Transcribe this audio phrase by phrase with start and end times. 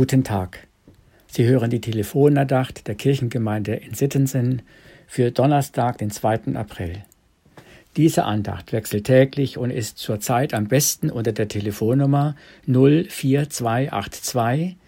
[0.00, 0.66] Guten Tag.
[1.26, 4.62] Sie hören die Telefonandacht der Kirchengemeinde in Sittensen
[5.06, 6.54] für Donnerstag, den 2.
[6.54, 7.04] April.
[7.98, 12.34] Diese Andacht wechselt täglich und ist zurzeit am besten unter der Telefonnummer
[12.64, 14.78] 04282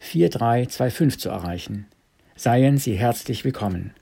[0.00, 1.86] 4325 zu erreichen.
[2.34, 3.92] Seien Sie herzlich willkommen.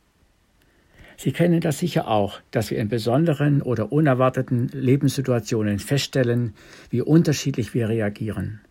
[1.19, 6.55] Sie kennen das sicher auch, dass wir in besonderen oder unerwarteten Lebenssituationen feststellen,
[6.89, 8.63] wie unterschiedlich wir reagieren.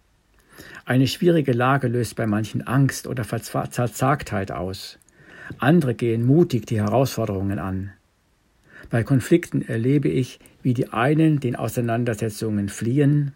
[0.85, 4.99] Eine schwierige Lage löst bei manchen Angst oder Verzagtheit aus.
[5.57, 7.91] Andere gehen mutig die Herausforderungen an.
[8.89, 13.33] Bei Konflikten erlebe ich, wie die einen den Auseinandersetzungen fliehen,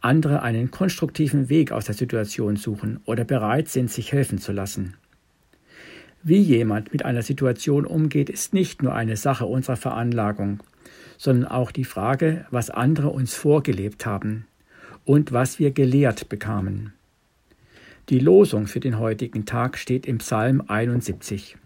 [0.00, 4.94] andere einen konstruktiven Weg aus der Situation suchen oder bereit sind, sich helfen zu lassen.
[6.22, 10.62] Wie jemand mit einer Situation umgeht, ist nicht nur eine Sache unserer Veranlagung,
[11.16, 14.46] sondern auch die Frage, was andere uns vorgelebt haben,
[15.08, 16.92] und was wir gelehrt bekamen.
[18.10, 21.56] Die Losung für den heutigen Tag steht im Psalm 71.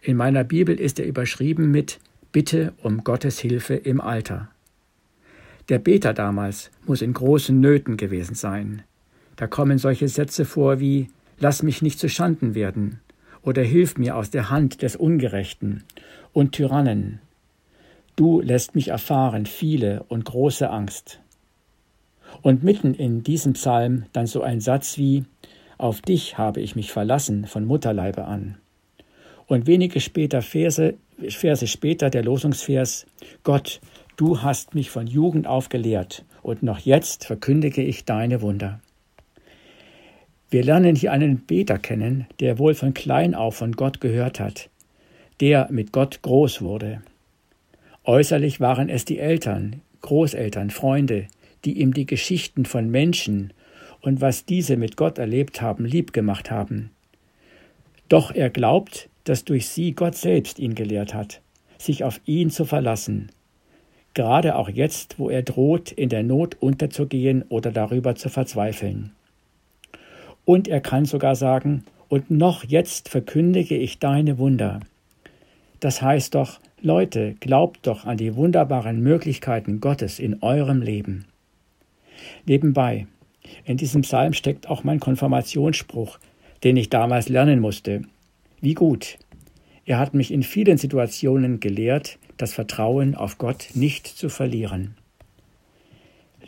[0.00, 1.98] In meiner Bibel ist er überschrieben mit
[2.32, 4.48] Bitte um Gottes Hilfe im Alter.
[5.68, 8.84] Der Beter damals muss in großen Nöten gewesen sein.
[9.36, 13.00] Da kommen solche Sätze vor wie Lass mich nicht zu Schanden werden
[13.42, 15.84] oder Hilf mir aus der Hand des Ungerechten
[16.32, 17.20] und Tyrannen.
[18.16, 21.20] Du lässt mich erfahren viele und große Angst.
[22.42, 25.24] Und mitten in diesem Psalm dann so ein Satz wie
[25.78, 28.58] Auf dich habe ich mich verlassen von Mutterleibe an.
[29.46, 30.94] Und wenige später Verse,
[31.28, 33.06] Verse später der Losungsvers
[33.44, 33.80] Gott,
[34.16, 38.80] du hast mich von Jugend auf gelehrt, und noch jetzt verkündige ich deine Wunder.
[40.48, 44.70] Wir lernen hier einen Beter kennen, der wohl von klein auf von Gott gehört hat,
[45.40, 47.02] der mit Gott groß wurde.
[48.04, 51.26] Äußerlich waren es die Eltern, Großeltern, Freunde,
[51.64, 53.52] die ihm die Geschichten von Menschen
[54.00, 56.90] und was diese mit Gott erlebt haben, lieb gemacht haben.
[58.08, 61.40] Doch er glaubt, dass durch sie Gott selbst ihn gelehrt hat,
[61.78, 63.30] sich auf ihn zu verlassen,
[64.16, 69.12] gerade auch jetzt, wo er droht, in der Not unterzugehen oder darüber zu verzweifeln.
[70.44, 74.80] Und er kann sogar sagen, und noch jetzt verkündige ich deine Wunder.
[75.80, 81.26] Das heißt doch, Leute, glaubt doch an die wunderbaren Möglichkeiten Gottes in eurem Leben.
[82.46, 83.06] Nebenbei,
[83.64, 86.18] in diesem Psalm steckt auch mein Konfirmationsspruch,
[86.64, 88.02] den ich damals lernen musste.
[88.60, 89.18] Wie gut.
[89.84, 94.96] Er hat mich in vielen Situationen gelehrt, das Vertrauen auf Gott nicht zu verlieren.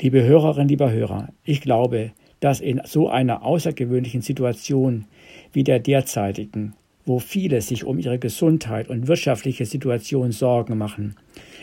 [0.01, 5.07] Liebe Hörerinnen, lieber Hörer, ich glaube, dass in so einer außergewöhnlichen Situation
[5.53, 6.75] wie der derzeitigen,
[7.05, 11.17] wo viele sich um ihre Gesundheit und wirtschaftliche Situation Sorgen machen,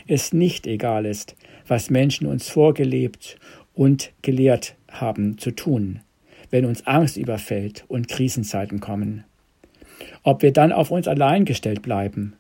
[0.08, 1.36] es nicht egal ist,
[1.68, 3.38] was Menschen uns vorgelebt
[3.75, 6.00] und gelehrt haben zu tun,
[6.50, 9.24] wenn uns Angst überfällt und Krisenzeiten kommen.
[10.24, 12.34] Ob wir dann auf uns allein gestellt bleiben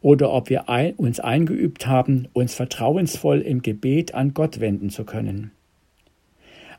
[0.00, 5.04] oder ob wir ein, uns eingeübt haben, uns vertrauensvoll im Gebet an Gott wenden zu
[5.04, 5.50] können.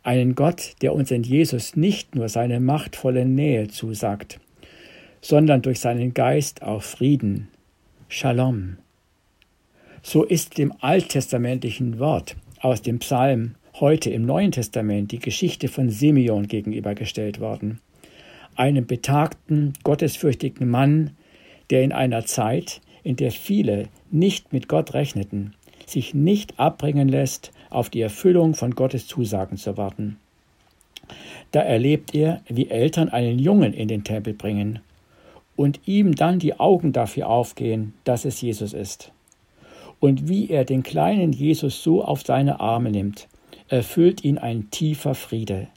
[0.04, 4.40] Einen Gott, der uns in Jesus nicht nur seine machtvolle Nähe zusagt,
[5.20, 7.48] sondern durch seinen Geist auch Frieden,
[8.08, 8.78] Shalom.
[10.04, 15.90] So ist dem alttestamentlichen Wort aus dem Psalm heute im Neuen Testament die Geschichte von
[15.90, 17.82] Simeon gegenübergestellt worden,
[18.56, 21.12] einem betagten, gottesfürchtigen Mann,
[21.70, 25.54] der in einer Zeit, in der viele nicht mit Gott rechneten,
[25.86, 30.18] sich nicht abbringen lässt, auf die Erfüllung von Gottes Zusagen zu warten.
[31.52, 34.80] Da erlebt er, wie Eltern einen Jungen in den Tempel bringen
[35.58, 39.12] und ihm dann die Augen dafür aufgehen, dass es Jesus ist.
[40.00, 43.28] Und wie er den kleinen Jesus so auf seine Arme nimmt,
[43.68, 45.68] erfüllt ihn ein tiefer Friede.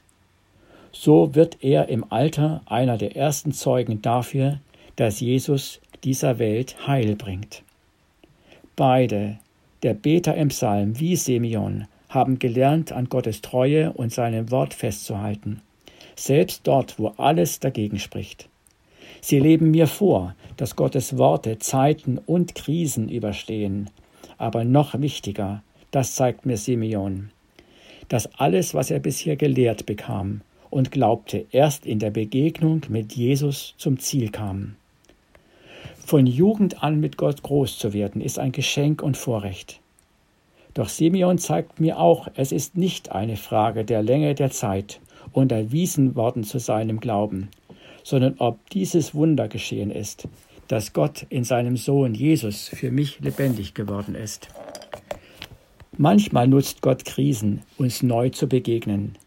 [0.91, 4.59] So wird er im Alter einer der ersten Zeugen dafür,
[4.95, 7.63] dass Jesus dieser Welt Heil bringt.
[8.75, 9.39] Beide,
[9.83, 15.61] der Beter im Psalm wie Simeon, haben gelernt, an Gottes Treue und seinem Wort festzuhalten,
[16.15, 18.49] selbst dort, wo alles dagegen spricht.
[19.21, 23.89] Sie leben mir vor, dass Gottes Worte Zeiten und Krisen überstehen,
[24.37, 25.61] aber noch wichtiger,
[25.91, 27.31] das zeigt mir Simeon,
[28.09, 33.73] dass alles, was er bisher gelehrt bekam und glaubte, erst in der Begegnung mit Jesus
[33.77, 34.75] zum Ziel kam.
[36.05, 39.79] Von Jugend an mit Gott groß zu werden, ist ein Geschenk und Vorrecht.
[40.73, 44.99] Doch Simeon zeigt mir auch, es ist nicht eine Frage der Länge der Zeit
[45.31, 47.49] und erwiesen worden zu seinem Glauben,
[48.03, 50.27] sondern ob dieses Wunder geschehen ist,
[50.67, 54.49] dass Gott in seinem Sohn Jesus für mich lebendig geworden ist.
[56.01, 59.17] Manchmal nutzt Gott Krisen, uns neu zu begegnen.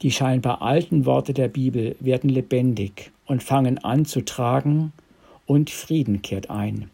[0.00, 4.94] Die scheinbar alten Worte der Bibel werden lebendig und fangen an zu tragen
[5.44, 6.88] und Frieden kehrt ein.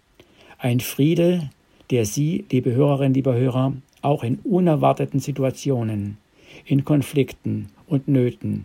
[0.58, 1.49] Ein Friede,
[1.93, 6.17] der Sie, liebe Hörerinnen, liebe Hörer, auch in unerwarteten Situationen,
[6.64, 8.64] in Konflikten und Nöten,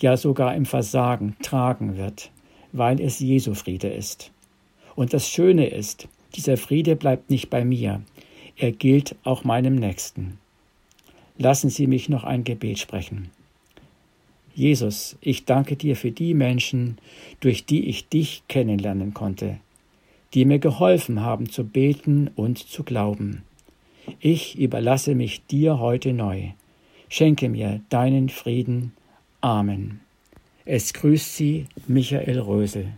[0.00, 2.32] ja sogar im Versagen tragen wird,
[2.72, 4.32] weil es Jesu Friede ist.
[4.96, 8.02] Und das Schöne ist, dieser Friede bleibt nicht bei mir,
[8.56, 10.38] er gilt auch meinem Nächsten.
[11.38, 13.30] Lassen Sie mich noch ein Gebet sprechen.
[14.54, 16.96] Jesus, ich danke dir für die Menschen,
[17.40, 19.58] durch die ich dich kennenlernen konnte,
[20.32, 23.42] die mir geholfen haben zu beten und zu glauben.
[24.20, 26.52] Ich überlasse mich dir heute neu.
[27.10, 28.92] Schenke mir deinen Frieden.
[29.42, 30.00] Amen.
[30.64, 32.92] Es grüßt Sie Michael Rösel.